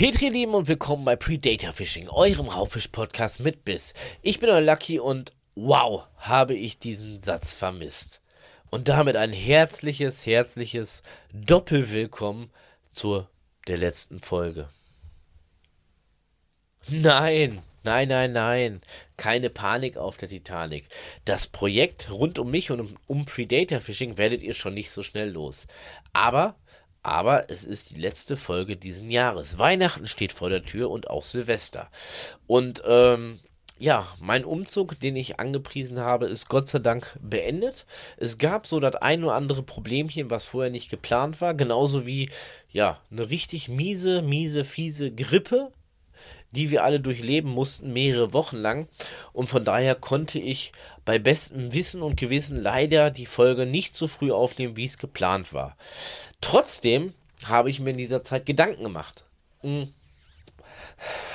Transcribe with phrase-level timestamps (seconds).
[0.00, 3.92] Petri Lieben und willkommen bei Predator Fishing, eurem Raubfisch-Podcast mit Biss.
[4.22, 8.22] Ich bin euer Lucky und wow, habe ich diesen Satz vermisst.
[8.70, 11.02] Und damit ein herzliches, herzliches
[11.34, 12.48] Doppelwillkommen
[12.88, 13.28] zur
[13.68, 14.70] der letzten Folge.
[16.88, 18.80] Nein, nein, nein, nein,
[19.18, 20.88] keine Panik auf der Titanic.
[21.26, 25.02] Das Projekt rund um mich und um, um Predator Fishing werdet ihr schon nicht so
[25.02, 25.66] schnell los.
[26.14, 26.56] Aber
[27.02, 29.58] aber es ist die letzte Folge diesen Jahres.
[29.58, 31.88] Weihnachten steht vor der Tür und auch Silvester.
[32.46, 33.40] Und ähm,
[33.80, 37.86] ja, mein Umzug, den ich angepriesen habe, ist Gott sei Dank beendet.
[38.18, 41.54] Es gab so das ein oder andere Problemchen, was vorher nicht geplant war.
[41.54, 42.28] Genauso wie,
[42.70, 45.72] ja, eine richtig miese, miese, fiese Grippe,
[46.52, 48.88] die wir alle durchleben mussten, mehrere Wochen lang.
[49.32, 50.72] Und von daher konnte ich
[51.04, 55.52] bei bestem Wissen und Gewissen leider die Folge nicht so früh aufnehmen, wie es geplant
[55.52, 55.76] war.
[56.40, 57.14] Trotzdem
[57.46, 59.24] habe ich mir in dieser Zeit Gedanken gemacht.
[59.60, 59.92] Hm.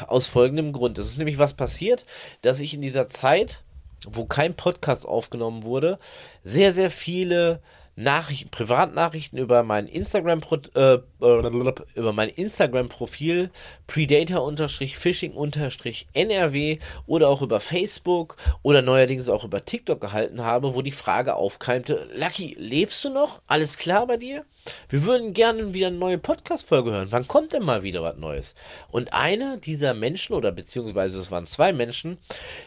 [0.07, 0.99] Aus folgendem Grund.
[0.99, 2.05] Es ist nämlich was passiert,
[2.41, 3.63] dass ich in dieser Zeit,
[4.05, 5.97] wo kein Podcast aufgenommen wurde,
[6.43, 7.61] sehr, sehr viele
[7.97, 10.41] Nachrichten, Privatnachrichten über mein Instagram
[10.75, 13.49] äh, über mein Instagram Profil
[13.87, 21.35] Predator-Fishing-NRW oder auch über Facebook oder neuerdings auch über TikTok gehalten habe, wo die Frage
[21.35, 23.41] aufkeimte, Lucky, lebst du noch?
[23.47, 24.43] Alles klar bei dir?
[24.89, 27.07] Wir würden gerne wieder eine neue Podcast-Folge hören.
[27.11, 28.55] Wann kommt denn mal wieder was Neues?
[28.89, 32.17] Und einer dieser Menschen, oder beziehungsweise es waren zwei Menschen,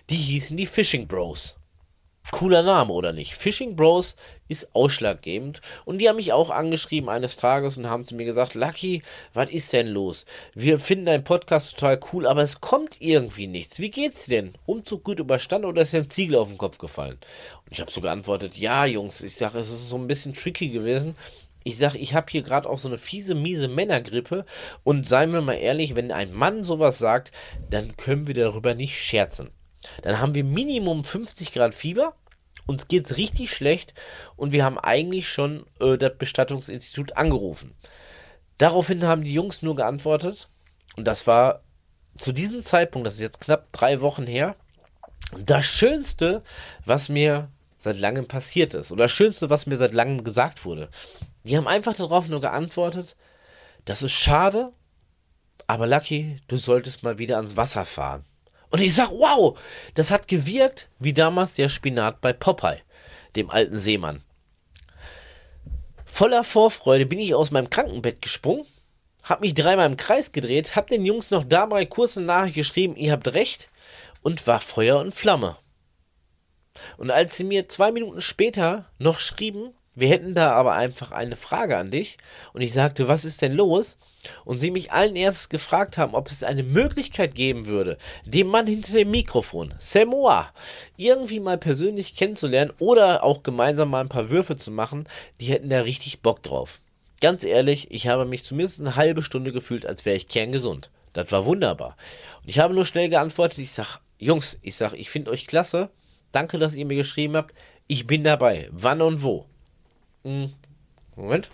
[0.09, 1.58] die hießen die Fishing Bros.
[2.31, 3.37] Cooler Name, oder nicht?
[3.37, 4.15] Fishing Bros
[4.49, 5.61] ist ausschlaggebend.
[5.85, 9.51] Und die haben mich auch angeschrieben eines Tages und haben zu mir gesagt, Lucky, was
[9.51, 10.27] ist denn los?
[10.55, 13.79] Wir finden deinen Podcast total cool, aber es kommt irgendwie nichts.
[13.79, 14.53] Wie geht's denn?
[14.67, 17.19] Umzug gut überstanden oder ist dir ein Ziegel auf den Kopf gefallen?
[17.65, 20.69] Und ich habe so geantwortet, ja, Jungs, ich sage, es ist so ein bisschen tricky
[20.69, 21.15] gewesen.
[21.65, 24.45] Ich sage, ich habe hier gerade auch so eine fiese, miese Männergrippe.
[24.85, 27.33] Und seien wir mal ehrlich, wenn ein Mann sowas sagt,
[27.71, 29.51] dann können wir darüber nicht scherzen.
[30.03, 32.15] Dann haben wir Minimum 50 Grad Fieber,
[32.67, 33.95] uns geht es richtig schlecht
[34.37, 37.75] und wir haben eigentlich schon äh, das Bestattungsinstitut angerufen.
[38.59, 40.49] Daraufhin haben die Jungs nur geantwortet
[40.97, 41.63] und das war
[42.17, 44.57] zu diesem Zeitpunkt, das ist jetzt knapp drei Wochen her,
[45.39, 46.43] das Schönste,
[46.85, 50.91] was mir seit langem passiert ist oder das Schönste, was mir seit langem gesagt wurde.
[51.45, 53.17] Die haben einfach darauf nur geantwortet,
[53.85, 54.73] das ist schade,
[55.67, 58.25] aber Lucky, du solltest mal wieder ans Wasser fahren.
[58.71, 59.59] Und ich sag, wow,
[59.95, 62.83] das hat gewirkt wie damals der Spinat bei Popeye,
[63.37, 64.23] dem alten Seemann.
[66.05, 68.67] Voller Vorfreude bin ich aus meinem Krankenbett gesprungen,
[69.23, 72.97] hab mich dreimal im Kreis gedreht, hab den Jungs noch dabei kurz eine Nachricht geschrieben,
[72.97, 73.69] ihr habt recht,
[74.23, 75.57] und war Feuer und Flamme.
[76.97, 81.37] Und als sie mir zwei Minuten später noch schrieben, wir hätten da aber einfach eine
[81.37, 82.19] Frage an dich,
[82.53, 83.99] und ich sagte, was ist denn los?
[84.45, 88.67] und sie mich allen erstes gefragt haben, ob es eine Möglichkeit geben würde, den Mann
[88.67, 90.53] hinter dem Mikrofon, Samoa,
[90.97, 95.09] irgendwie mal persönlich kennenzulernen oder auch gemeinsam mal ein paar Würfe zu machen,
[95.41, 96.81] die hätten da richtig Bock drauf.
[97.21, 100.91] Ganz ehrlich, ich habe mich zumindest eine halbe Stunde gefühlt, als wäre ich kerngesund.
[101.13, 101.97] Das war wunderbar.
[102.43, 105.91] Und ich habe nur schnell geantwortet, ich sag, Jungs, ich sag, ich finde euch klasse.
[106.31, 107.55] Danke, dass ihr mir geschrieben habt.
[107.87, 108.69] Ich bin dabei.
[108.71, 109.47] Wann und wo?
[110.25, 110.53] Hm.
[111.17, 111.51] Moment.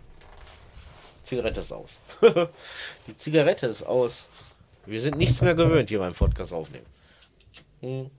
[1.25, 1.91] Zigarette ist aus.
[3.07, 4.27] die Zigarette ist aus.
[4.87, 6.87] Wir sind nichts mehr gewöhnt hier beim Podcast aufnehmen.
[7.81, 8.11] Hm.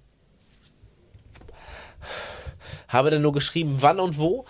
[2.87, 4.45] Habe dann nur geschrieben, wann und wo.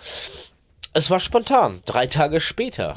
[0.92, 2.94] Es war spontan, drei Tage später.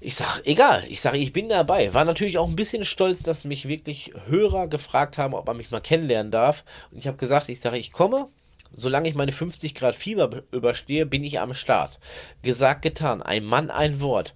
[0.00, 1.92] Ich sag, egal, ich sage, ich bin dabei.
[1.92, 5.70] War natürlich auch ein bisschen stolz, dass mich wirklich Hörer gefragt haben, ob man mich
[5.70, 6.64] mal kennenlernen darf.
[6.90, 8.28] Und ich habe gesagt, ich sage, ich komme,
[8.72, 11.98] Solange ich meine 50 Grad Fieber überstehe, bin ich am Start.
[12.42, 13.22] Gesagt, getan.
[13.22, 14.34] Ein Mann, ein Wort.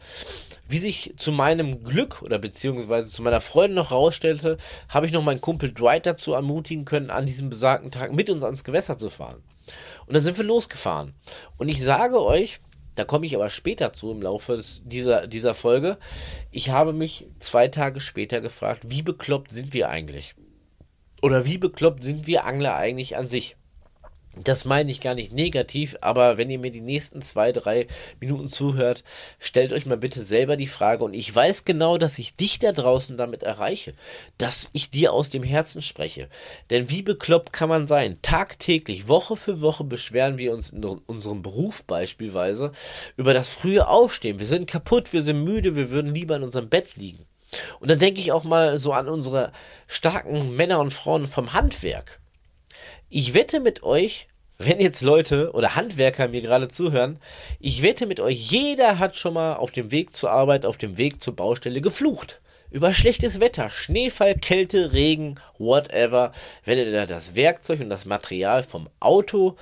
[0.66, 4.56] Wie sich zu meinem Glück oder beziehungsweise zu meiner Freude noch herausstellte,
[4.88, 8.42] habe ich noch meinen Kumpel Dwight dazu ermutigen können, an diesem besagten Tag mit uns
[8.42, 9.42] ans Gewässer zu fahren.
[10.06, 11.14] Und dann sind wir losgefahren.
[11.58, 12.60] Und ich sage euch,
[12.96, 15.98] da komme ich aber später zu im Laufe des, dieser, dieser Folge,
[16.50, 20.34] ich habe mich zwei Tage später gefragt, wie bekloppt sind wir eigentlich?
[21.22, 23.56] Oder wie bekloppt sind wir Angler eigentlich an sich?
[24.42, 27.86] Das meine ich gar nicht negativ, aber wenn ihr mir die nächsten zwei, drei
[28.20, 29.04] Minuten zuhört,
[29.38, 32.72] stellt euch mal bitte selber die Frage und ich weiß genau, dass ich dich da
[32.72, 33.94] draußen damit erreiche,
[34.36, 36.28] dass ich dir aus dem Herzen spreche.
[36.70, 38.18] Denn wie bekloppt kann man sein?
[38.22, 42.72] Tagtäglich, Woche für Woche beschweren wir uns in unserem Beruf beispielsweise
[43.16, 44.40] über das frühe Aufstehen.
[44.40, 47.24] Wir sind kaputt, wir sind müde, wir würden lieber in unserem Bett liegen.
[47.78, 49.52] Und dann denke ich auch mal so an unsere
[49.86, 52.18] starken Männer und Frauen vom Handwerk
[53.14, 54.26] ich wette mit euch,
[54.58, 57.20] wenn jetzt Leute oder Handwerker mir gerade zuhören,
[57.60, 60.98] ich wette mit euch, jeder hat schon mal auf dem Weg zur Arbeit, auf dem
[60.98, 62.40] Weg zur Baustelle geflucht.
[62.72, 66.32] über schlechtes Wetter, Schneefall, Kälte, Regen, whatever,
[66.64, 69.56] wenn er da das Werkzeug und das Material vom Auto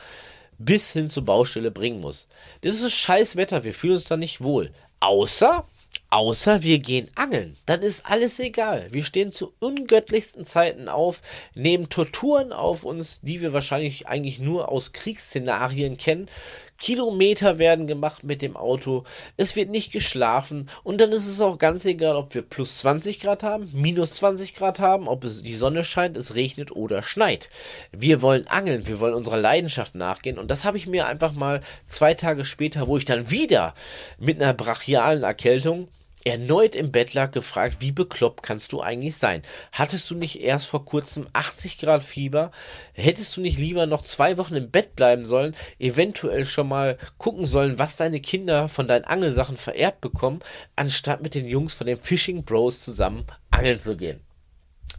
[0.56, 2.26] bis hin zur Baustelle bringen muss.
[2.62, 4.70] Das ist scheiß Wetter, wir fühlen uns da nicht wohl.
[5.00, 5.66] Außer
[6.12, 7.56] Außer wir gehen angeln.
[7.64, 8.86] Dann ist alles egal.
[8.90, 11.22] Wir stehen zu ungöttlichsten Zeiten auf,
[11.54, 16.28] nehmen Torturen auf uns, die wir wahrscheinlich eigentlich nur aus Kriegsszenarien kennen.
[16.76, 19.04] Kilometer werden gemacht mit dem Auto.
[19.38, 20.68] Es wird nicht geschlafen.
[20.82, 24.54] Und dann ist es auch ganz egal, ob wir plus 20 Grad haben, minus 20
[24.54, 27.48] Grad haben, ob es die Sonne scheint, es regnet oder schneit.
[27.90, 28.86] Wir wollen angeln.
[28.86, 30.38] Wir wollen unserer Leidenschaft nachgehen.
[30.38, 33.72] Und das habe ich mir einfach mal zwei Tage später, wo ich dann wieder
[34.18, 35.88] mit einer brachialen Erkältung
[36.24, 39.42] erneut im Bett lag, gefragt, wie bekloppt kannst du eigentlich sein?
[39.72, 42.50] Hattest du nicht erst vor kurzem 80 Grad Fieber?
[42.92, 47.44] Hättest du nicht lieber noch zwei Wochen im Bett bleiben sollen, eventuell schon mal gucken
[47.44, 50.40] sollen, was deine Kinder von deinen Angelsachen vererbt bekommen,
[50.76, 54.20] anstatt mit den Jungs von den Fishing Bros zusammen angeln zu gehen?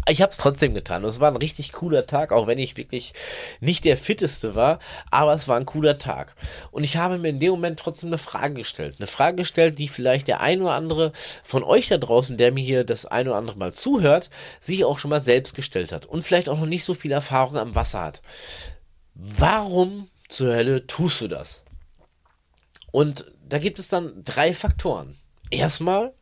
[0.08, 1.04] Ich habe es trotzdem getan.
[1.04, 3.14] Es war ein richtig cooler Tag, auch wenn ich wirklich
[3.60, 4.80] nicht der fitteste war,
[5.12, 6.36] aber es war ein cooler Tag.
[6.72, 8.96] Und ich habe mir in dem Moment trotzdem eine Frage gestellt.
[9.00, 11.12] Eine Frage gestellt, die vielleicht der ein oder andere
[11.44, 14.30] von euch da draußen, der mir hier das ein oder andere Mal zuhört,
[14.60, 17.58] sich auch schon mal selbst gestellt hat und vielleicht auch noch nicht so viel Erfahrung
[17.58, 18.22] am Wasser hat.
[19.14, 21.64] Warum zur Hölle tust du das?
[22.92, 25.18] Und da gibt es dann drei Faktoren.
[25.50, 26.14] Erstmal,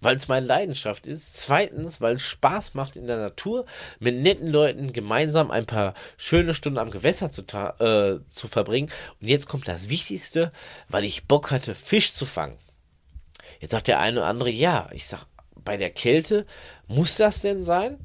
[0.00, 1.40] weil es meine Leidenschaft ist.
[1.40, 3.66] Zweitens, weil es Spaß macht in der Natur,
[3.98, 8.90] mit netten Leuten gemeinsam ein paar schöne Stunden am Gewässer zu, äh, zu verbringen.
[9.20, 10.52] Und jetzt kommt das Wichtigste,
[10.88, 12.58] weil ich Bock hatte, Fisch zu fangen.
[13.60, 15.26] Jetzt sagt der eine oder andere, ja, ich sag,
[15.64, 16.46] bei der Kälte
[16.86, 17.98] muss das denn sein?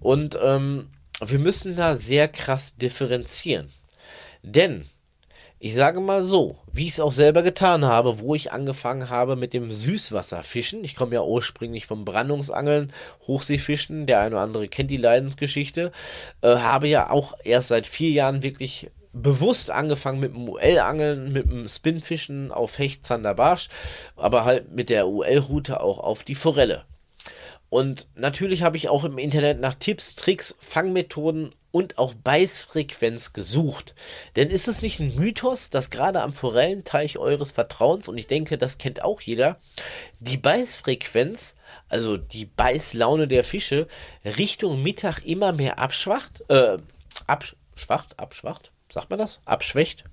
[0.00, 0.90] Und ähm,
[1.24, 3.72] wir müssen da sehr krass differenzieren.
[4.42, 4.88] Denn
[5.66, 9.34] ich sage mal so, wie ich es auch selber getan habe, wo ich angefangen habe
[9.34, 10.84] mit dem Süßwasserfischen.
[10.84, 12.92] Ich komme ja ursprünglich vom Brandungsangeln,
[13.26, 14.06] Hochseefischen.
[14.06, 15.90] Der eine oder andere kennt die Leidensgeschichte.
[16.40, 21.50] Äh, habe ja auch erst seit vier Jahren wirklich bewusst angefangen mit dem UL-Angeln, mit
[21.50, 23.68] dem Spinfischen auf Hecht, Zander, Barsch,
[24.14, 26.84] aber halt mit der UL-Route auch auf die Forelle.
[27.70, 33.94] Und natürlich habe ich auch im Internet nach Tipps, Tricks, Fangmethoden und auch Beißfrequenz gesucht.
[34.34, 38.56] Denn ist es nicht ein Mythos, dass gerade am Forellenteich eures Vertrauens, und ich denke,
[38.56, 39.60] das kennt auch jeder,
[40.18, 41.54] die Beißfrequenz,
[41.90, 43.88] also die Beißlaune der Fische,
[44.24, 46.78] Richtung Mittag immer mehr abschwacht, äh,
[47.26, 49.40] abschwacht, abschwacht, sagt man das?
[49.44, 50.04] Abschwächt?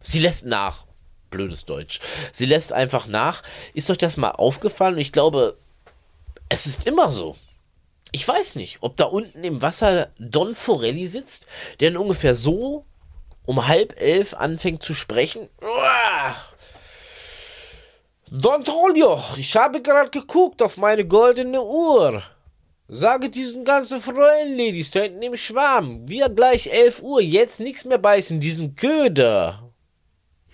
[0.00, 0.84] Sie lässt nach.
[1.30, 2.00] Blödes Deutsch.
[2.32, 3.44] Sie lässt einfach nach.
[3.72, 4.98] Ist euch das mal aufgefallen?
[4.98, 5.56] ich glaube,
[6.48, 7.36] es ist immer so.
[8.12, 11.46] Ich weiß nicht, ob da unten im Wasser Don Forelli sitzt,
[11.80, 12.84] der ungefähr so
[13.44, 15.48] um halb elf anfängt zu sprechen.
[18.30, 22.22] Don Trolio, ich habe gerade geguckt auf meine goldene Uhr.
[22.88, 27.98] Sage diesen ganzen Forellenladies da hinten im Schwarm, wir gleich elf Uhr, jetzt nichts mehr
[27.98, 29.72] beißen, diesen Köder.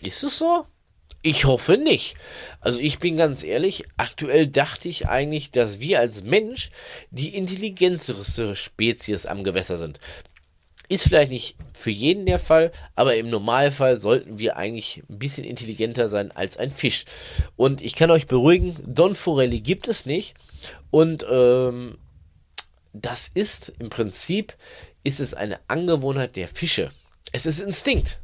[0.01, 0.67] Ist es so?
[1.23, 2.15] Ich hoffe nicht.
[2.61, 6.71] Also ich bin ganz ehrlich, aktuell dachte ich eigentlich, dass wir als Mensch
[7.11, 9.99] die intelligenteste Spezies am Gewässer sind.
[10.89, 15.45] Ist vielleicht nicht für jeden der Fall, aber im Normalfall sollten wir eigentlich ein bisschen
[15.45, 17.05] intelligenter sein als ein Fisch.
[17.57, 20.35] Und ich kann euch beruhigen, Don Forelli gibt es nicht.
[20.91, 21.99] Und ähm,
[22.95, 24.55] das ist im Prinzip,
[25.05, 26.91] ist es eine Angewohnheit der Fische.
[27.33, 28.19] Es ist Instinkt.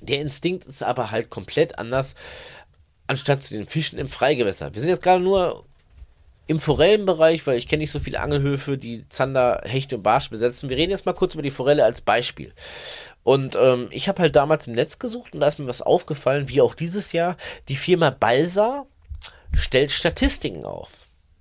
[0.00, 2.14] Der Instinkt ist aber halt komplett anders,
[3.06, 4.72] anstatt zu den Fischen im Freigewässer.
[4.74, 5.64] Wir sind jetzt gerade nur
[6.46, 10.68] im Forellenbereich, weil ich kenne nicht so viele Angelhöfe, die Zander, Hecht und Barsch besetzen.
[10.68, 12.52] Wir reden jetzt mal kurz über die Forelle als Beispiel.
[13.22, 16.48] Und ähm, ich habe halt damals im Netz gesucht und da ist mir was aufgefallen,
[16.48, 17.36] wie auch dieses Jahr.
[17.68, 18.86] Die Firma Balsa
[19.52, 20.90] stellt Statistiken auf.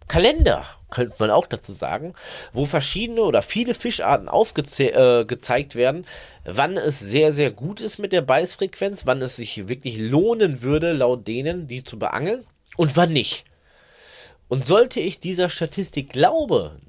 [0.08, 2.14] Kalender, könnte man auch dazu sagen,
[2.54, 6.06] wo verschiedene oder viele Fischarten aufgezeigt äh, werden,
[6.46, 10.92] wann es sehr, sehr gut ist mit der Beißfrequenz, wann es sich wirklich lohnen würde,
[10.92, 12.46] laut denen, die zu beangeln,
[12.78, 13.46] und wann nicht.
[14.48, 16.82] Und sollte ich dieser Statistik glauben,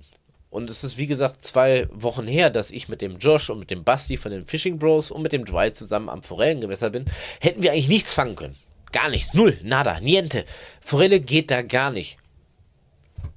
[0.50, 3.70] und es ist wie gesagt zwei Wochen her, dass ich mit dem Josh und mit
[3.70, 7.04] dem Basti von den Fishing Bros und mit dem Dwight zusammen am Forellengewässer bin,
[7.40, 8.56] hätten wir eigentlich nichts fangen können.
[8.92, 9.34] Gar nichts.
[9.34, 9.58] Null.
[9.62, 10.00] Nada.
[10.00, 10.44] Niente.
[10.80, 12.18] Forelle geht da gar nicht.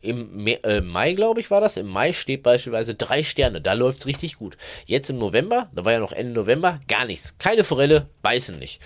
[0.03, 1.77] Im äh, Mai, glaube ich, war das.
[1.77, 3.61] Im Mai steht beispielsweise drei Sterne.
[3.61, 4.57] Da läuft es richtig gut.
[4.85, 7.37] Jetzt im November, da war ja noch Ende November, gar nichts.
[7.37, 8.81] Keine Forelle, beißen nicht.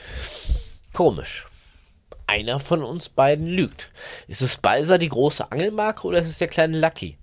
[0.93, 1.47] Komisch.
[2.27, 3.91] Einer von uns beiden lügt.
[4.27, 7.17] Ist es Balsa die große Angelmarke oder ist es der kleine Lucky?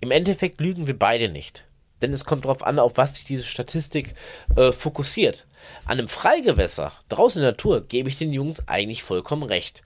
[0.00, 1.64] Im Endeffekt lügen wir beide nicht.
[2.02, 4.14] Denn es kommt darauf an, auf was sich diese Statistik
[4.56, 5.46] äh, fokussiert.
[5.84, 9.82] An einem Freigewässer, draußen in der Natur, gebe ich den Jungs eigentlich vollkommen recht.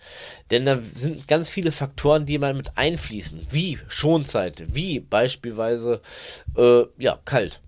[0.50, 3.46] Denn da sind ganz viele Faktoren, die mal mit einfließen.
[3.50, 6.00] Wie Schonzeit, wie beispielsweise,
[6.56, 7.60] äh, ja, kalt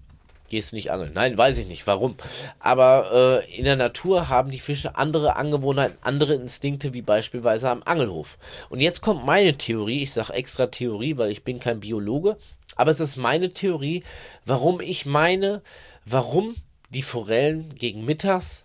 [0.48, 1.12] gehst du nicht angeln.
[1.14, 2.16] Nein, weiß ich nicht, warum.
[2.58, 7.82] Aber äh, in der Natur haben die Fische andere Angewohnheiten, andere Instinkte, wie beispielsweise am
[7.84, 8.38] Angelhof.
[8.68, 12.36] Und jetzt kommt meine Theorie, ich sage extra Theorie, weil ich bin kein Biologe,
[12.78, 14.02] aber es ist meine Theorie,
[14.46, 15.62] warum ich meine,
[16.06, 16.56] warum
[16.88, 18.64] die Forellen gegen mittags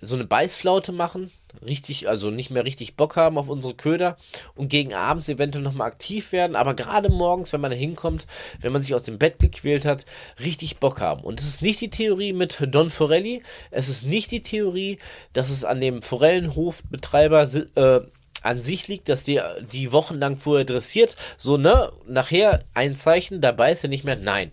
[0.00, 1.32] so eine Beißflaute machen,
[1.64, 4.18] richtig, also nicht mehr richtig Bock haben auf unsere Köder
[4.54, 8.26] und gegen abends eventuell nochmal aktiv werden, aber gerade morgens, wenn man da hinkommt,
[8.60, 10.04] wenn man sich aus dem Bett gequält hat,
[10.38, 11.22] richtig Bock haben.
[11.22, 14.98] Und es ist nicht die Theorie mit Don Forelli, es ist nicht die Theorie,
[15.32, 17.42] dass es an dem Forellenhofbetreiber
[17.74, 18.00] äh,
[18.46, 19.40] an sich liegt, dass die
[19.72, 24.52] die wochenlang vorher dressiert, so ne, nachher ein Zeichen, dabei ist er nicht mehr, nein.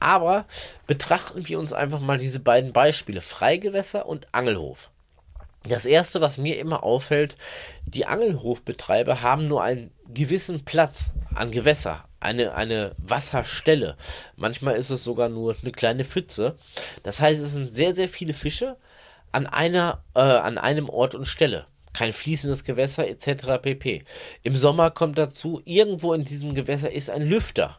[0.00, 0.46] Aber
[0.86, 4.90] betrachten wir uns einfach mal diese beiden Beispiele, Freigewässer und Angelhof.
[5.66, 7.36] Das erste, was mir immer auffällt,
[7.86, 13.96] die Angelhofbetreiber haben nur einen gewissen Platz an Gewässer, eine, eine Wasserstelle.
[14.36, 16.56] Manchmal ist es sogar nur eine kleine Pfütze.
[17.02, 18.76] Das heißt, es sind sehr, sehr viele Fische
[19.32, 21.66] an einer, äh, an einem Ort und Stelle.
[21.94, 23.62] Kein fließendes Gewässer etc.
[23.62, 24.04] pp.
[24.42, 27.78] Im Sommer kommt dazu, irgendwo in diesem Gewässer ist ein Lüfter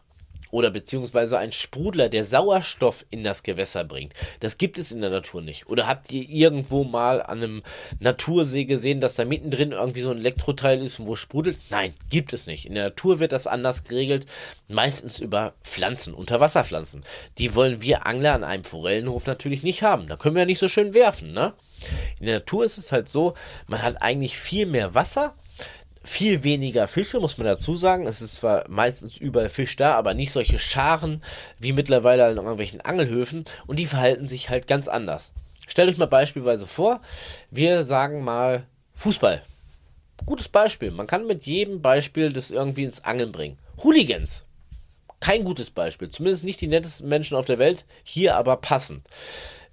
[0.50, 4.14] oder beziehungsweise ein Sprudler, der Sauerstoff in das Gewässer bringt.
[4.40, 5.68] Das gibt es in der Natur nicht.
[5.68, 7.62] Oder habt ihr irgendwo mal an einem
[8.00, 11.58] Natursee gesehen, dass da mittendrin irgendwie so ein Elektroteil ist, wo sprudelt?
[11.70, 12.66] Nein, gibt es nicht.
[12.66, 14.26] In der Natur wird das anders geregelt,
[14.68, 17.04] meistens über Pflanzen, Unterwasserpflanzen.
[17.38, 20.08] Die wollen wir Angler an einem Forellenhof natürlich nicht haben.
[20.08, 21.52] Da können wir ja nicht so schön werfen, ne?
[22.20, 23.34] In der Natur ist es halt so,
[23.66, 25.34] man hat eigentlich viel mehr Wasser
[26.06, 28.06] viel weniger Fische, muss man dazu sagen.
[28.06, 31.22] Es ist zwar meistens überall Fisch da, aber nicht solche Scharen
[31.58, 35.32] wie mittlerweile an irgendwelchen Angelhöfen und die verhalten sich halt ganz anders.
[35.66, 37.00] Stellt euch mal beispielsweise vor,
[37.50, 39.42] wir sagen mal Fußball.
[40.24, 40.92] Gutes Beispiel.
[40.92, 43.58] Man kann mit jedem Beispiel das irgendwie ins Angeln bringen.
[43.82, 44.44] Hooligans.
[45.20, 46.10] Kein gutes Beispiel.
[46.10, 47.84] Zumindest nicht die nettesten Menschen auf der Welt.
[48.04, 49.02] Hier aber passend.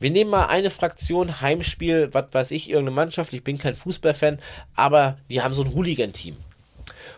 [0.03, 3.31] Wir nehmen mal eine Fraktion, Heimspiel, was weiß ich, irgendeine Mannschaft.
[3.31, 4.37] Ich bin kein Fußballfan,
[4.75, 6.35] aber die haben so ein Hooligan-Team.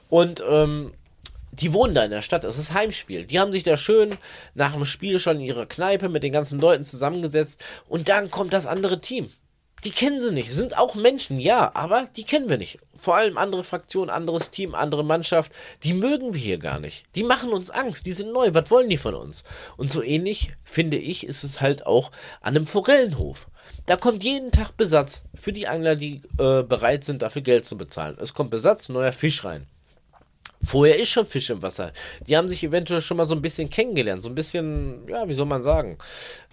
[0.08, 0.94] Und ähm,
[1.52, 3.26] die wohnen da in der Stadt, es ist Heimspiel.
[3.26, 4.20] Die haben sich da schön
[4.54, 8.54] nach dem Spiel schon in ihrer Kneipe mit den ganzen Leuten zusammengesetzt und dann kommt
[8.54, 9.32] das andere Team.
[9.86, 10.52] Die kennen sie nicht.
[10.52, 12.80] Sind auch Menschen, ja, aber die kennen wir nicht.
[13.00, 15.52] Vor allem andere Fraktionen, anderes Team, andere Mannschaft,
[15.84, 17.06] die mögen wir hier gar nicht.
[17.14, 18.56] Die machen uns Angst, die sind neu.
[18.56, 19.44] Was wollen die von uns?
[19.78, 22.10] Und so ähnlich, finde ich, ist es halt auch
[22.42, 23.48] an einem Forellenhof.
[23.86, 27.78] Da kommt jeden Tag Besatz für die Angler, die äh, bereit sind, dafür Geld zu
[27.78, 28.18] bezahlen.
[28.20, 29.68] Es kommt Besatz, neuer Fisch rein.
[30.66, 31.92] Vorher ist schon Fisch im Wasser.
[32.28, 34.24] Die haben sich eventuell schon mal so ein bisschen kennengelernt.
[34.24, 35.98] So ein bisschen, ja, wie soll man sagen?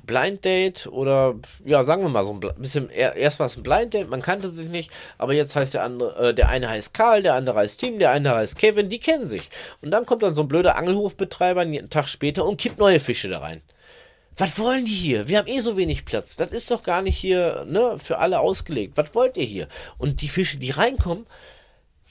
[0.05, 3.95] Blind Date oder, ja, sagen wir mal so ein bisschen, erst war es ein Blind
[3.95, 7.23] Date, man kannte sich nicht, aber jetzt heißt der andere, äh, der eine heißt Karl,
[7.23, 9.49] der andere heißt Tim, der eine heißt Kevin, die kennen sich.
[9.81, 13.29] Und dann kommt dann so ein blöder Angelhofbetreiber einen Tag später und kippt neue Fische
[13.29, 13.63] da rein.
[14.37, 15.29] Was wollen die hier?
[15.29, 16.37] Wir haben eh so wenig Platz.
[16.37, 18.97] Das ist doch gar nicht hier, ne, für alle ausgelegt.
[18.97, 19.69] Was wollt ihr hier?
[19.99, 21.27] Und die Fische, die reinkommen,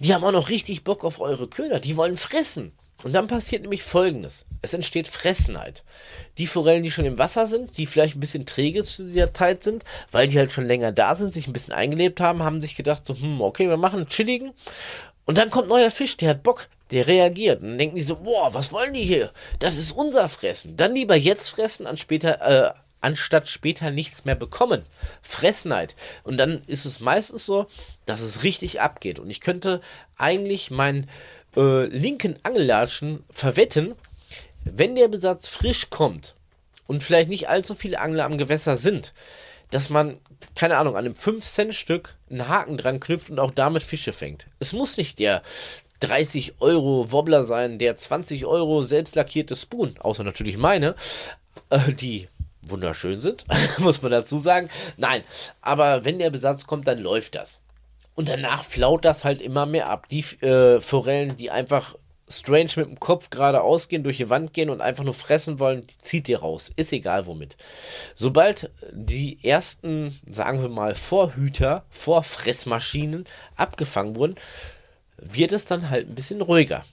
[0.01, 1.79] die haben auch noch richtig Bock auf eure Köder.
[1.79, 2.71] Die wollen fressen.
[3.03, 4.45] Und dann passiert nämlich Folgendes.
[4.61, 5.83] Es entsteht Fressneid.
[6.37, 9.63] Die Forellen, die schon im Wasser sind, die vielleicht ein bisschen träge zu dieser Zeit
[9.63, 12.75] sind, weil die halt schon länger da sind, sich ein bisschen eingelebt haben, haben sich
[12.75, 14.53] gedacht so, hm, okay, wir machen einen chilligen.
[15.25, 17.61] Und dann kommt neuer Fisch, der hat Bock, der reagiert.
[17.61, 19.31] Und dann denken die so, boah, was wollen die hier?
[19.59, 20.77] Das ist unser Fressen.
[20.77, 24.83] Dann lieber jetzt fressen, an später, äh, anstatt später nichts mehr bekommen.
[25.21, 25.95] Fressneid.
[26.23, 27.67] Und dann ist es meistens so,
[28.05, 29.19] dass es richtig abgeht.
[29.19, 29.81] Und ich könnte
[30.17, 31.09] eigentlich meinen
[31.55, 33.95] äh, linken Angellatschen verwetten,
[34.63, 36.35] wenn der Besatz frisch kommt
[36.87, 39.13] und vielleicht nicht allzu viele Angler am Gewässer sind,
[39.71, 40.17] dass man,
[40.55, 44.47] keine Ahnung, an einem 5-Cent-Stück einen Haken dran knüpft und auch damit Fische fängt.
[44.59, 45.41] Es muss nicht der
[46.01, 50.95] 30 Euro Wobbler sein, der 20 Euro selbst lackierte Spoon, außer natürlich meine,
[51.69, 52.27] äh, die
[52.61, 53.45] wunderschön sind,
[53.79, 54.69] muss man dazu sagen.
[54.97, 55.23] Nein,
[55.61, 57.61] aber wenn der Besatz kommt, dann läuft das.
[58.15, 60.07] Und danach flaut das halt immer mehr ab.
[60.09, 61.95] Die äh, Forellen, die einfach
[62.31, 65.87] strange mit dem Kopf geradeaus gehen, durch die Wand gehen und einfach nur fressen wollen,
[65.87, 66.71] die zieht ihr raus.
[66.75, 67.57] Ist egal womit.
[68.15, 73.25] Sobald die ersten, sagen wir mal, Vorhüter, Vorfressmaschinen
[73.55, 74.35] abgefangen wurden,
[75.17, 76.83] wird es dann halt ein bisschen ruhiger.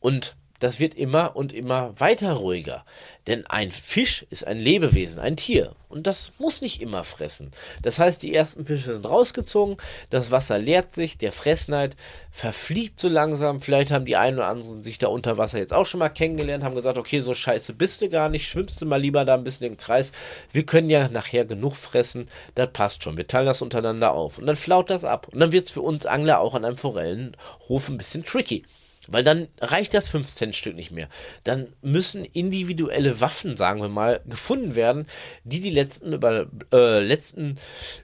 [0.00, 2.84] Und das wird immer und immer weiter ruhiger.
[3.26, 5.74] Denn ein Fisch ist ein Lebewesen, ein Tier.
[5.88, 7.52] Und das muss nicht immer fressen.
[7.82, 9.76] Das heißt, die ersten Fische sind rausgezogen,
[10.10, 11.96] das Wasser leert sich, der Fressneid
[12.30, 13.60] verfliegt so langsam.
[13.60, 16.64] Vielleicht haben die einen oder anderen sich da unter Wasser jetzt auch schon mal kennengelernt,
[16.64, 19.44] haben gesagt, okay, so scheiße bist du gar nicht, schwimmst du mal lieber da ein
[19.44, 20.12] bisschen im Kreis.
[20.52, 23.16] Wir können ja nachher genug fressen, das passt schon.
[23.16, 24.38] Wir teilen das untereinander auf.
[24.38, 25.28] Und dann flaut das ab.
[25.32, 28.64] Und dann wird es für uns Angler auch an einem Forellenhof ein bisschen tricky.
[29.10, 31.08] Weil dann reicht das 5 Cent Stück nicht mehr.
[31.42, 35.06] Dann müssen individuelle Waffen, sagen wir mal, gefunden werden,
[35.44, 37.56] die die letzten, über, äh, letzten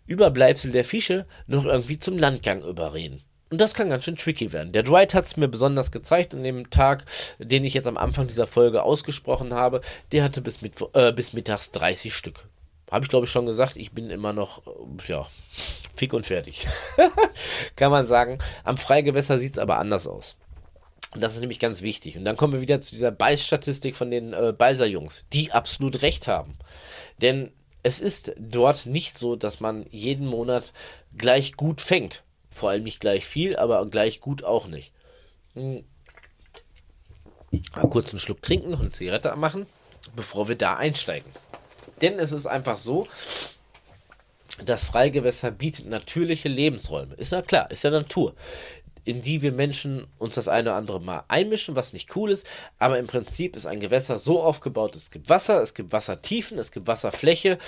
[0.07, 3.23] Überbleibsel der Fische noch irgendwie zum Landgang überreden.
[3.51, 4.73] Und das kann ganz schön tricky werden.
[4.73, 7.05] Der Dwight hat es mir besonders gezeigt an dem Tag,
[7.39, 9.83] den ich jetzt am Anfang dieser Folge ausgesprochen habe.
[10.11, 12.49] Der hatte bis, mit, äh, bis mittags 30 Stück.
[12.91, 14.71] Habe ich glaube ich schon gesagt, ich bin immer noch, äh,
[15.09, 15.29] ja,
[15.95, 16.67] fick und fertig.
[17.77, 18.39] kann man sagen.
[18.65, 20.37] Am Freigewässer sieht es aber anders aus.
[21.13, 22.17] Und das ist nämlich ganz wichtig.
[22.17, 26.27] Und dann kommen wir wieder zu dieser Beißstatistik von den äh, Beiser-Jungs, die absolut recht
[26.27, 26.57] haben.
[27.23, 27.53] Denn
[27.85, 30.73] es ist dort nicht so, dass man jeden Monat
[31.17, 32.23] gleich gut fängt.
[32.51, 34.93] Vor allem nicht gleich viel, aber gleich gut auch nicht.
[35.55, 35.85] Hm.
[37.77, 39.67] Mal kurz einen Schluck trinken, noch eine Zigarette machen,
[40.17, 41.31] bevor wir da einsteigen.
[42.01, 43.07] Denn es ist einfach so,
[44.65, 47.15] das Freigewässer bietet natürliche Lebensräume.
[47.15, 48.35] Ist ja klar, ist ja Natur
[49.05, 52.47] in die wir Menschen uns das eine oder andere Mal einmischen, was nicht cool ist.
[52.79, 56.73] Aber im Prinzip ist ein Gewässer so aufgebaut, es gibt Wasser, es gibt Wassertiefen, es
[56.73, 57.59] gibt Wasserfläche,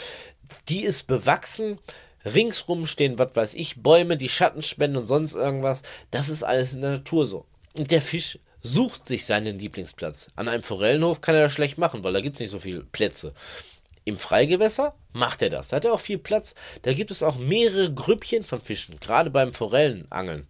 [0.68, 1.78] die ist bewachsen.
[2.24, 5.82] Ringsrum stehen, was weiß ich, Bäume, die Schatten spenden und sonst irgendwas.
[6.10, 7.46] Das ist alles in der Natur so.
[7.78, 10.30] Und der Fisch sucht sich seinen Lieblingsplatz.
[10.34, 12.82] An einem Forellenhof kann er das schlecht machen, weil da gibt es nicht so viele
[12.82, 13.32] Plätze.
[14.04, 15.68] Im Freigewässer macht er das.
[15.68, 16.54] Da hat er auch viel Platz.
[16.82, 20.46] Da gibt es auch mehrere Grüppchen von Fischen, gerade beim Forellenangeln.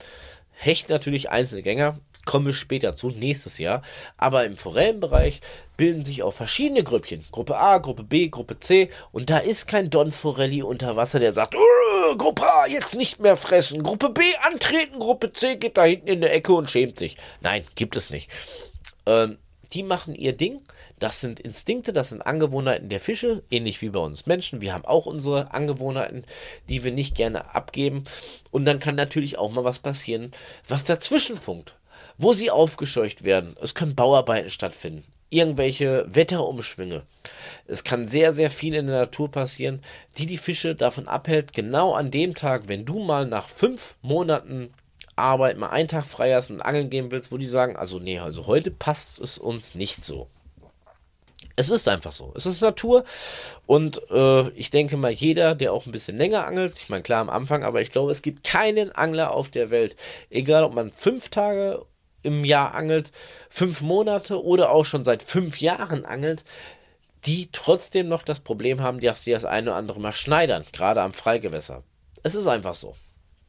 [0.57, 3.83] Hecht natürlich Einzelgänger, kommen wir später zu, nächstes Jahr.
[4.17, 5.41] Aber im Forellenbereich
[5.77, 7.25] bilden sich auch verschiedene Grüppchen.
[7.31, 8.91] Gruppe A, Gruppe B, Gruppe C.
[9.13, 11.55] Und da ist kein Don Forelli unter Wasser, der sagt,
[12.19, 16.21] Gruppe A jetzt nicht mehr fressen, Gruppe B antreten, Gruppe C geht da hinten in
[16.21, 17.17] der Ecke und schämt sich.
[17.41, 18.31] Nein, gibt es nicht.
[19.07, 19.39] Ähm,
[19.73, 20.63] die machen ihr Ding
[20.99, 24.61] das sind Instinkte, das sind Angewohnheiten der Fische, ähnlich wie bei uns Menschen.
[24.61, 26.25] Wir haben auch unsere Angewohnheiten,
[26.69, 28.05] die wir nicht gerne abgeben.
[28.51, 30.33] Und dann kann natürlich auch mal was passieren,
[30.67, 31.75] was dazwischen funkt,
[32.17, 33.57] wo sie aufgescheucht werden.
[33.61, 37.03] Es können Bauarbeiten stattfinden, irgendwelche Wetterumschwünge.
[37.67, 39.81] Es kann sehr, sehr viel in der Natur passieren,
[40.17, 44.73] die die Fische davon abhält, genau an dem Tag, wenn du mal nach fünf Monaten
[45.17, 48.19] Arbeit mal einen Tag frei hast und angeln gehen willst, wo die sagen, also nee,
[48.19, 50.29] also heute passt es uns nicht so.
[51.57, 52.33] Es ist einfach so.
[52.37, 53.05] Es ist Natur.
[53.65, 57.23] Und äh, ich denke mal, jeder, der auch ein bisschen länger angelt, ich meine, klar
[57.23, 59.97] am Anfang, aber ich glaube, es gibt keinen Angler auf der Welt,
[60.31, 61.85] egal ob man fünf Tage
[62.23, 63.13] im Jahr angelt,
[63.49, 66.45] fünf Monate oder auch schon seit fünf Jahren angelt,
[67.25, 71.03] die trotzdem noch das Problem haben, dass sie das eine oder andere mal schneidern, gerade
[71.03, 71.83] am Freigewässer.
[72.23, 72.95] Es ist einfach so.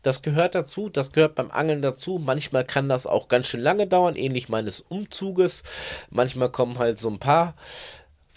[0.03, 2.19] Das gehört dazu, das gehört beim Angeln dazu.
[2.23, 5.63] Manchmal kann das auch ganz schön lange dauern, ähnlich meines Umzuges.
[6.09, 7.55] Manchmal kommen halt so ein paar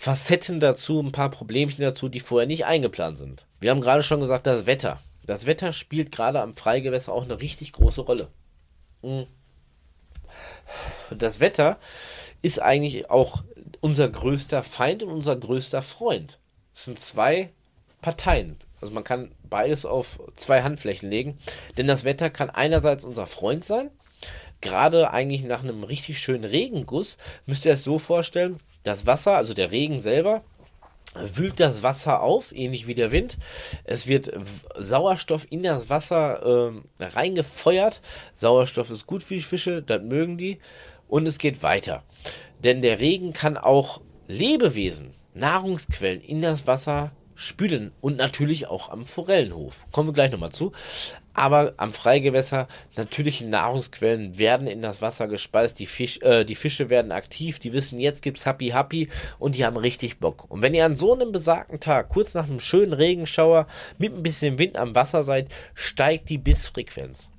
[0.00, 3.44] Facetten dazu, ein paar Problemchen dazu, die vorher nicht eingeplant sind.
[3.60, 4.98] Wir haben gerade schon gesagt, das Wetter.
[5.26, 8.28] Das Wetter spielt gerade am Freigewässer auch eine richtig große Rolle.
[9.02, 9.26] Hm.
[11.10, 11.78] Das Wetter
[12.40, 13.44] ist eigentlich auch
[13.82, 16.38] unser größter Feind und unser größter Freund.
[16.72, 17.50] Es sind zwei
[18.00, 18.56] Parteien.
[18.80, 21.36] Also man kann beides auf zwei Handflächen legen.
[21.76, 23.90] Denn das Wetter kann einerseits unser Freund sein.
[24.62, 29.54] Gerade eigentlich nach einem richtig schönen Regenguss müsst ihr es so vorstellen, das Wasser, also
[29.54, 30.42] der Regen selber,
[31.14, 33.36] wühlt das Wasser auf, ähnlich wie der Wind.
[33.84, 34.32] Es wird
[34.76, 38.00] Sauerstoff in das Wasser äh, reingefeuert.
[38.32, 40.58] Sauerstoff ist gut für die Fische, das mögen die.
[41.08, 42.04] Und es geht weiter.
[42.62, 49.04] Denn der Regen kann auch Lebewesen, Nahrungsquellen in das Wasser spülen und natürlich auch am
[49.04, 49.86] Forellenhof.
[49.90, 50.72] Kommen wir gleich nochmal zu.
[51.40, 56.90] Aber am Freigewässer, natürliche Nahrungsquellen werden in das Wasser gespeist, die, Fisch, äh, die Fische
[56.90, 60.44] werden aktiv, die wissen, jetzt gibt's Happy Happy und die haben richtig Bock.
[60.50, 64.22] Und wenn ihr an so einem besagten Tag, kurz nach einem schönen Regenschauer, mit ein
[64.22, 67.30] bisschen Wind am Wasser seid, steigt die Bissfrequenz.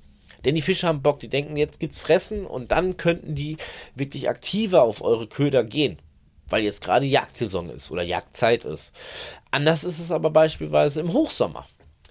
[0.44, 3.56] Denn die Fische haben Bock, die denken, jetzt gibt's Fressen und dann könnten die
[3.94, 5.98] wirklich aktiver auf eure Köder gehen
[6.48, 8.92] weil jetzt gerade Jagdsaison ist oder Jagdzeit ist.
[9.50, 11.64] Anders ist es aber beispielsweise im Hochsommer.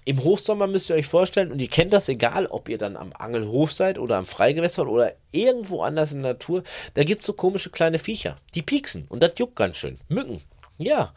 [0.04, 3.12] Im Hochsommer müsst ihr euch vorstellen, und ihr kennt das, egal ob ihr dann am
[3.12, 6.62] Angelhof seid oder am Freigewässer oder irgendwo anders in der Natur,
[6.94, 9.98] da gibt es so komische kleine Viecher, die pieksen und das juckt ganz schön.
[10.08, 10.40] Mücken.
[10.78, 11.14] Ja,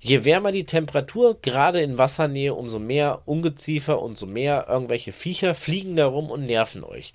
[0.00, 5.54] je wärmer die Temperatur, gerade in Wassernähe, umso mehr Ungeziefer und so mehr irgendwelche Viecher
[5.54, 7.14] fliegen da rum und nerven euch.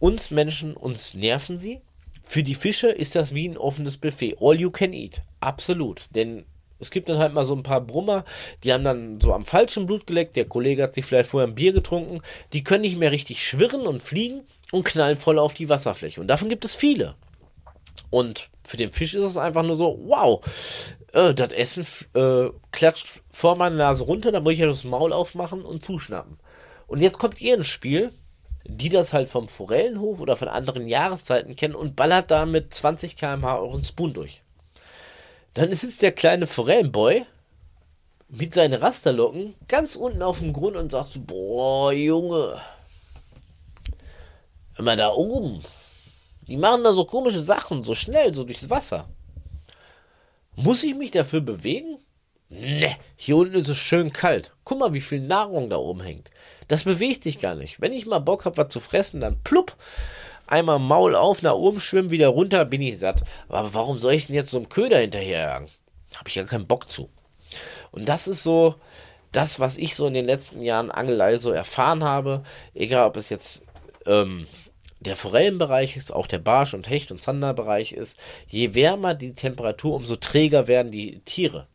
[0.00, 1.80] Uns Menschen, uns nerven sie,
[2.28, 4.36] Für die Fische ist das wie ein offenes Buffet.
[4.40, 5.22] All you can eat.
[5.40, 6.06] Absolut.
[6.14, 6.44] Denn
[6.78, 8.24] es gibt dann halt mal so ein paar Brummer,
[8.62, 10.36] die haben dann so am falschen Blut geleckt.
[10.36, 12.20] Der Kollege hat sich vielleicht vorher ein Bier getrunken.
[12.52, 16.20] Die können nicht mehr richtig schwirren und fliegen und knallen voll auf die Wasserfläche.
[16.20, 17.14] Und davon gibt es viele.
[18.10, 20.40] Und für den Fisch ist es einfach nur so, wow,
[21.12, 25.12] äh, das Essen äh, klatscht vor meiner Nase runter, da muss ich ja das Maul
[25.12, 26.38] aufmachen und zuschnappen.
[26.86, 28.12] Und jetzt kommt ihr ins Spiel,
[28.64, 33.16] die das halt vom Forellenhof oder von anderen Jahreszeiten kennen und ballert da mit 20
[33.16, 34.42] km/h euren Spoon durch.
[35.56, 37.24] Dann sitzt der kleine Forellenboy
[38.28, 42.60] mit seinen Rasterlocken ganz unten auf dem Grund und sagt so, boah, Junge,
[44.76, 45.62] immer da oben.
[46.46, 49.08] Die machen da so komische Sachen, so schnell, so durchs Wasser.
[50.56, 52.00] Muss ich mich dafür bewegen?
[52.50, 54.52] Ne, hier unten ist es schön kalt.
[54.64, 56.30] Guck mal, wie viel Nahrung da oben hängt.
[56.68, 57.80] Das bewegt sich gar nicht.
[57.80, 59.74] Wenn ich mal Bock habe, was zu fressen, dann plupp,
[60.46, 63.22] einmal Maul auf, nach oben schwimmen, wieder runter, bin ich satt.
[63.48, 65.68] Aber warum soll ich denn jetzt so einem Köder hinterherjagen?
[66.16, 67.08] Habe ich ja keinen Bock zu.
[67.90, 68.76] Und das ist so
[69.32, 72.42] das, was ich so in den letzten Jahren Angelei so erfahren habe.
[72.74, 73.62] Egal, ob es jetzt
[74.06, 74.46] ähm,
[75.00, 78.18] der Forellenbereich ist, auch der Barsch- und Hecht- und Zanderbereich ist.
[78.48, 81.66] Je wärmer die Temperatur, umso träger werden die Tiere.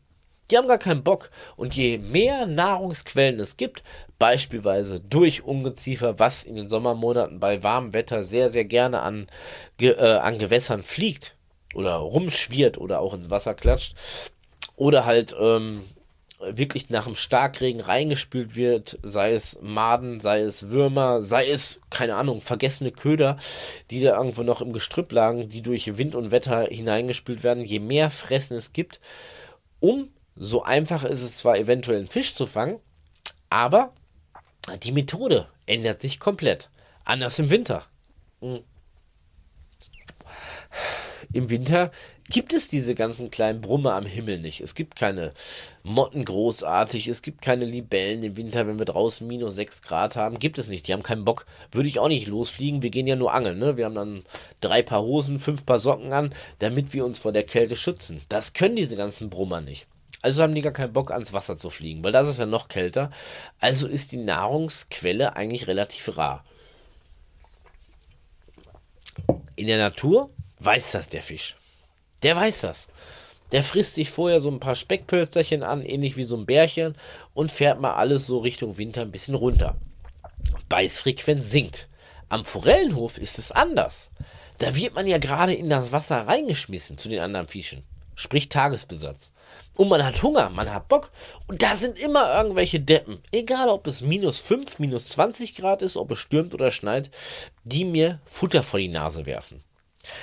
[0.50, 1.30] Die haben gar keinen Bock.
[1.56, 3.82] Und je mehr Nahrungsquellen es gibt,
[4.18, 9.26] beispielsweise durch Ungeziefer, was in den Sommermonaten bei warmem Wetter sehr, sehr gerne an,
[9.80, 11.34] äh, an Gewässern fliegt
[11.74, 13.94] oder rumschwirrt oder auch ins Wasser klatscht,
[14.76, 15.82] oder halt ähm,
[16.42, 22.16] wirklich nach dem Starkregen reingespült wird, sei es Maden, sei es Würmer, sei es, keine
[22.16, 23.36] Ahnung, vergessene Köder,
[23.90, 27.78] die da irgendwo noch im Gestrüpp lagen, die durch Wind und Wetter hineingespült werden, je
[27.78, 29.00] mehr Fressen es gibt,
[29.80, 32.78] um so einfach ist es zwar eventuell einen Fisch zu fangen,
[33.50, 33.92] aber
[34.82, 36.70] die Methode ändert sich komplett.
[37.04, 37.84] Anders im Winter.
[38.40, 38.60] Hm.
[41.32, 41.90] Im Winter
[42.28, 44.60] gibt es diese ganzen kleinen Brumme am Himmel nicht.
[44.60, 45.30] Es gibt keine
[45.82, 50.38] Motten großartig, es gibt keine Libellen im Winter, wenn wir draußen minus 6 Grad haben.
[50.38, 50.86] Gibt es nicht.
[50.86, 51.46] Die haben keinen Bock.
[51.70, 52.82] Würde ich auch nicht losfliegen.
[52.82, 53.58] Wir gehen ja nur angeln.
[53.58, 53.76] Ne?
[53.76, 54.22] Wir haben dann
[54.60, 58.20] drei Paar Hosen, fünf Paar Socken an, damit wir uns vor der Kälte schützen.
[58.28, 59.86] Das können diese ganzen Brummer nicht.
[60.22, 62.68] Also haben die gar keinen Bock ans Wasser zu fliegen, weil das ist ja noch
[62.68, 63.10] kälter.
[63.58, 66.44] Also ist die Nahrungsquelle eigentlich relativ rar.
[69.56, 70.30] In der Natur
[70.60, 71.56] weiß das der Fisch.
[72.22, 72.88] Der weiß das.
[73.50, 76.94] Der frisst sich vorher so ein paar Speckpölsterchen an, ähnlich wie so ein Bärchen,
[77.34, 79.76] und fährt mal alles so Richtung Winter ein bisschen runter.
[80.68, 81.88] Beißfrequenz sinkt.
[82.28, 84.10] Am Forellenhof ist es anders.
[84.58, 87.82] Da wird man ja gerade in das Wasser reingeschmissen zu den anderen Fischen.
[88.14, 89.32] Sprich Tagesbesatz.
[89.76, 91.10] Und man hat Hunger, man hat Bock.
[91.46, 93.22] Und da sind immer irgendwelche Deppen.
[93.32, 97.10] Egal, ob es minus 5, minus 20 Grad ist, ob es stürmt oder schneit,
[97.64, 99.62] die mir Futter vor die Nase werfen.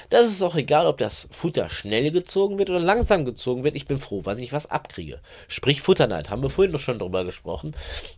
[0.09, 3.75] Das ist auch egal, ob das Futter schnell gezogen wird oder langsam gezogen wird.
[3.75, 5.21] Ich bin froh, weil ich was abkriege.
[5.47, 7.75] Sprich Futterneid, haben wir vorhin noch schon drüber gesprochen.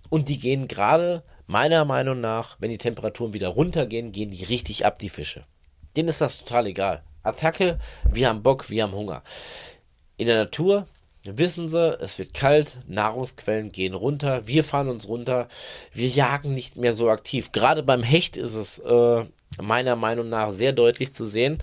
[0.10, 4.86] Und die gehen gerade, meiner Meinung nach, wenn die Temperaturen wieder runtergehen, gehen die richtig
[4.86, 5.46] ab, die Fische.
[5.96, 7.04] Denen ist das total egal.
[7.24, 7.78] Attacke,
[8.10, 9.22] wir haben Bock, wir haben Hunger.
[10.18, 10.88] In der Natur
[11.24, 15.48] wissen sie, es wird kalt, Nahrungsquellen gehen runter, wir fahren uns runter,
[15.94, 17.52] wir jagen nicht mehr so aktiv.
[17.52, 19.26] Gerade beim Hecht ist es äh,
[19.62, 21.60] meiner Meinung nach sehr deutlich zu sehen.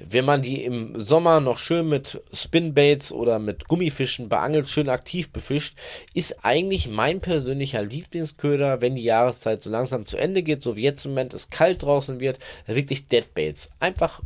[0.00, 5.30] Wenn man die im Sommer noch schön mit Spinbaits oder mit Gummifischen beangelt, schön aktiv
[5.30, 5.76] befischt,
[6.14, 10.82] ist eigentlich mein persönlicher Lieblingsköder, wenn die Jahreszeit so langsam zu Ende geht, so wie
[10.82, 13.70] jetzt im Moment es kalt draußen wird, wirklich Deadbaits.
[13.80, 14.20] Einfach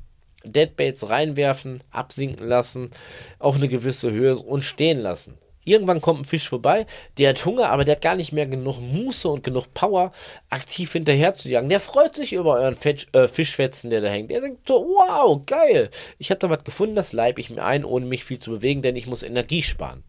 [0.44, 2.90] Deadbaits reinwerfen, absinken lassen,
[3.38, 5.38] auf eine gewisse Höhe und stehen lassen.
[5.64, 6.86] Irgendwann kommt ein Fisch vorbei,
[7.18, 10.10] der hat Hunger, aber der hat gar nicht mehr genug Muße und genug Power,
[10.50, 11.68] aktiv hinterher zu jagen.
[11.68, 14.30] Der freut sich über euren Fetch, äh, Fischfetzen, der da hängt.
[14.30, 15.90] Der denkt so, wow, geil.
[16.18, 18.82] Ich habe da was gefunden, das leib ich mir ein, ohne mich viel zu bewegen,
[18.82, 20.02] denn ich muss Energie sparen.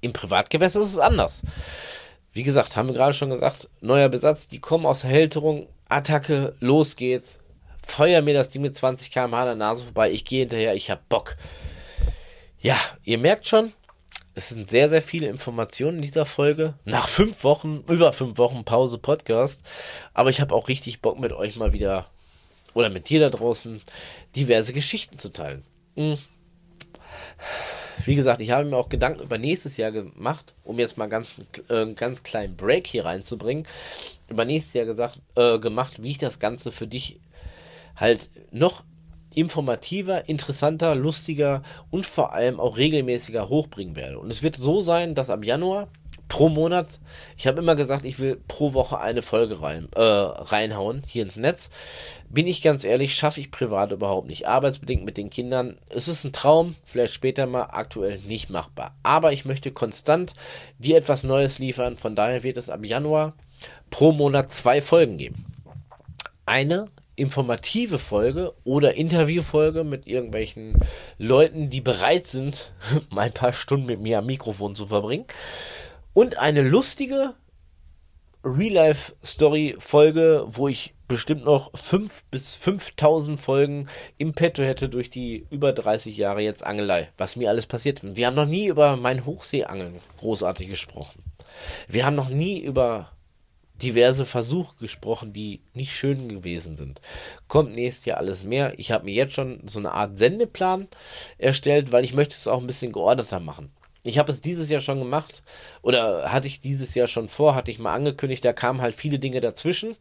[0.00, 1.42] Im Privatgewässer ist es anders.
[2.32, 6.96] Wie gesagt, haben wir gerade schon gesagt, neuer Besatz, die kommen aus Erhälterung, Attacke, los
[6.96, 7.39] geht's.
[7.90, 10.90] Feuer mir das Ding mit 20 km/h an der Nase vorbei, ich gehe hinterher, ich
[10.90, 11.36] hab Bock.
[12.60, 13.72] Ja, ihr merkt schon,
[14.34, 16.74] es sind sehr, sehr viele Informationen in dieser Folge.
[16.84, 19.62] Nach fünf Wochen, über fünf Wochen Pause Podcast.
[20.14, 22.06] Aber ich habe auch richtig Bock mit euch mal wieder
[22.72, 23.82] oder mit dir da draußen
[24.36, 25.64] diverse Geschichten zu teilen.
[25.96, 26.16] Hm.
[28.06, 31.40] Wie gesagt, ich habe mir auch Gedanken über nächstes Jahr gemacht, um jetzt mal ganz,
[31.68, 33.66] äh, einen ganz kleinen Break hier reinzubringen.
[34.28, 37.18] Über nächstes Jahr gesagt, äh, gemacht, wie ich das Ganze für dich
[38.00, 38.82] halt noch
[39.34, 44.18] informativer, interessanter, lustiger und vor allem auch regelmäßiger hochbringen werde.
[44.18, 45.88] Und es wird so sein, dass ab Januar
[46.30, 47.00] pro Monat.
[47.36, 51.36] Ich habe immer gesagt, ich will pro Woche eine Folge rein, äh, reinhauen hier ins
[51.36, 51.70] Netz.
[52.30, 54.46] Bin ich ganz ehrlich, schaffe ich privat überhaupt nicht.
[54.46, 55.76] Arbeitsbedingt mit den Kindern.
[55.88, 58.94] Es ist ein Traum, vielleicht später mal, aktuell nicht machbar.
[59.02, 60.34] Aber ich möchte konstant
[60.78, 61.96] dir etwas Neues liefern.
[61.96, 63.34] Von daher wird es ab Januar
[63.90, 65.44] pro Monat zwei Folgen geben.
[66.46, 66.88] Eine
[67.20, 70.78] informative Folge oder Interviewfolge mit irgendwelchen
[71.18, 72.72] Leuten, die bereit sind,
[73.10, 75.26] mal ein paar Stunden mit mir am Mikrofon zu verbringen.
[76.14, 77.34] Und eine lustige
[78.42, 85.72] Real-Life-Story-Folge, wo ich bestimmt noch 5 bis 5000 Folgen im Petto hätte durch die über
[85.72, 88.00] 30 Jahre jetzt Angelei, was mir alles passiert.
[88.02, 91.22] Wir haben noch nie über mein Hochseeangeln großartig gesprochen.
[91.88, 93.10] Wir haben noch nie über
[93.82, 97.00] diverse Versuche gesprochen, die nicht schön gewesen sind.
[97.48, 98.78] Kommt nächstes Jahr alles mehr.
[98.78, 100.88] Ich habe mir jetzt schon so eine Art Sendeplan
[101.38, 103.72] erstellt, weil ich möchte es auch ein bisschen geordneter machen.
[104.02, 105.42] Ich habe es dieses Jahr schon gemacht
[105.82, 109.18] oder hatte ich dieses Jahr schon vor, hatte ich mal angekündigt, da kamen halt viele
[109.18, 109.96] Dinge dazwischen.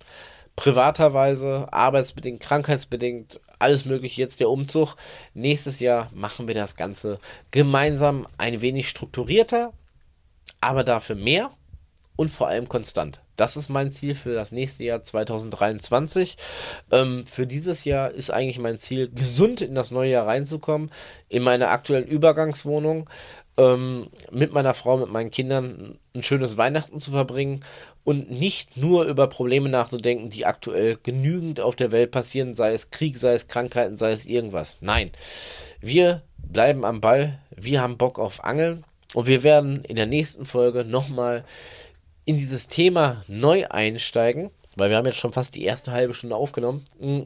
[0.56, 4.96] Privaterweise, arbeitsbedingt, krankheitsbedingt, alles mögliche, jetzt der Umzug.
[5.34, 7.20] Nächstes Jahr machen wir das Ganze
[7.52, 9.74] gemeinsam ein wenig strukturierter,
[10.62, 11.52] aber dafür mehr
[12.16, 13.22] und vor allem konstant.
[13.40, 16.36] Das ist mein Ziel für das nächste Jahr 2023.
[16.92, 20.92] Ähm, für dieses Jahr ist eigentlich mein Ziel, gesund in das neue Jahr reinzukommen,
[21.30, 23.10] in meine aktuellen Übergangswohnung,
[23.56, 27.64] ähm, mit meiner Frau, mit meinen Kindern ein schönes Weihnachten zu verbringen
[28.04, 32.92] und nicht nur über Probleme nachzudenken, die aktuell genügend auf der Welt passieren, sei es
[32.92, 34.80] Krieg, sei es Krankheiten, sei es irgendwas.
[34.82, 35.12] Nein,
[35.80, 40.44] wir bleiben am Ball, wir haben Bock auf Angeln und wir werden in der nächsten
[40.44, 41.46] Folge nochmal
[42.26, 46.36] in dieses Thema neu einsteigen, weil wir haben jetzt schon fast die erste halbe Stunde
[46.36, 47.22] aufgenommen, mm,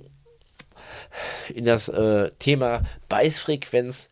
[1.54, 4.10] in das äh, Thema Beißfrequenz,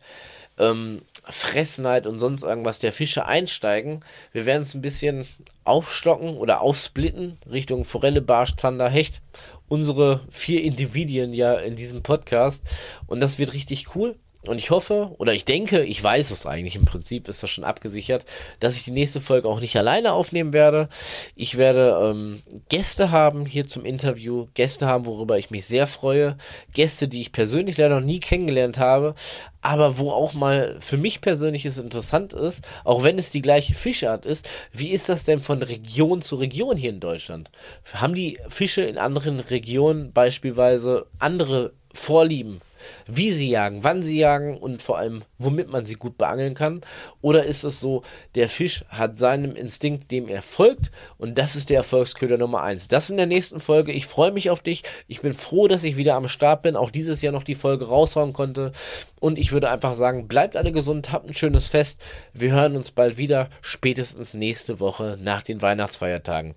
[0.58, 4.04] ähm, Fressneid und sonst irgendwas der Fische einsteigen.
[4.32, 5.26] Wir werden es ein bisschen
[5.64, 9.22] aufstocken oder aufsplitten Richtung Forelle, Barsch, Zander, Hecht.
[9.68, 12.64] Unsere vier Individuen ja in diesem Podcast.
[13.08, 14.16] Und das wird richtig cool.
[14.48, 17.64] Und ich hoffe, oder ich denke, ich weiß es eigentlich, im Prinzip ist das schon
[17.64, 18.26] abgesichert,
[18.60, 20.90] dass ich die nächste Folge auch nicht alleine aufnehmen werde.
[21.36, 26.38] Ich werde ähm, Gäste haben hier zum Interview, Gäste haben, worüber ich mich sehr freue.
[26.74, 29.14] Gäste, die ich persönlich leider noch nie kennengelernt habe,
[29.62, 33.76] aber wo auch mal für mich persönlich es interessant ist, auch wenn es die gleiche
[33.76, 37.52] Fischart ist, wie ist das denn von Region zu Region hier in Deutschland?
[37.94, 42.62] Haben die Fische in anderen Regionen beispielsweise andere Vorlieben?
[43.08, 46.82] Wie sie jagen, wann sie jagen und vor allem, womit man sie gut beangeln kann?
[47.22, 48.04] Oder ist es so,
[48.36, 52.88] der Fisch hat seinem Instinkt, dem er folgt und das ist der Erfolgsköder Nummer 1.
[52.88, 53.92] Das in der nächsten Folge.
[53.92, 54.84] Ich freue mich auf dich.
[55.08, 57.88] Ich bin froh, dass ich wieder am Start bin, auch dieses Jahr noch die Folge
[57.88, 58.72] raushauen konnte.
[59.20, 62.02] Und ich würde einfach sagen, bleibt alle gesund, habt ein schönes Fest.
[62.34, 66.56] Wir hören uns bald wieder, spätestens nächste Woche nach den Weihnachtsfeiertagen.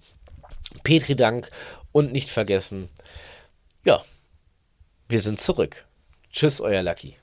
[0.83, 1.51] Petri Dank
[1.93, 2.89] und nicht vergessen,
[3.85, 4.03] ja,
[5.09, 5.85] wir sind zurück.
[6.35, 7.17] Tschüss, euer Lucky.